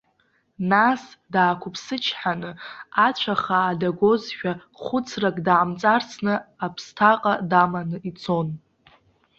[0.71, 1.01] Нас
[1.33, 2.51] даақәыԥсычҳаны,
[3.05, 4.51] ацәа хаа дагозшәа,
[4.83, 6.33] хәыцрак даамҵарсны
[6.65, 8.47] аԥсҭаҟа даманы ицон.